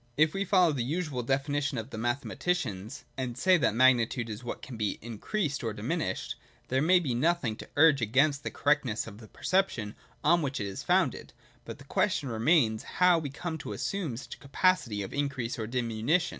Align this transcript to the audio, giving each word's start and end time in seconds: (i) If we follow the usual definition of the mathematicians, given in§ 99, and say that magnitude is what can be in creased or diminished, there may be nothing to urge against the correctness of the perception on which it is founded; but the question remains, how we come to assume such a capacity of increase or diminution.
(i) 0.17 0.23
If 0.23 0.33
we 0.33 0.43
follow 0.45 0.71
the 0.71 0.83
usual 0.83 1.21
definition 1.21 1.77
of 1.77 1.91
the 1.91 1.97
mathematicians, 1.99 3.05
given 3.17 3.29
in§ 3.29 3.29
99, 3.29 3.29
and 3.29 3.37
say 3.37 3.57
that 3.57 3.75
magnitude 3.75 4.29
is 4.31 4.43
what 4.43 4.63
can 4.63 4.75
be 4.75 4.97
in 4.99 5.19
creased 5.19 5.63
or 5.63 5.73
diminished, 5.73 6.33
there 6.69 6.81
may 6.81 6.99
be 6.99 7.13
nothing 7.13 7.55
to 7.57 7.69
urge 7.75 8.01
against 8.01 8.41
the 8.41 8.49
correctness 8.49 9.05
of 9.05 9.19
the 9.19 9.27
perception 9.27 9.93
on 10.23 10.41
which 10.41 10.59
it 10.59 10.65
is 10.65 10.81
founded; 10.81 11.33
but 11.65 11.77
the 11.77 11.83
question 11.83 12.29
remains, 12.29 12.81
how 12.97 13.19
we 13.19 13.29
come 13.29 13.59
to 13.59 13.73
assume 13.73 14.17
such 14.17 14.33
a 14.33 14.37
capacity 14.39 15.03
of 15.03 15.13
increase 15.13 15.59
or 15.59 15.67
diminution. 15.67 16.29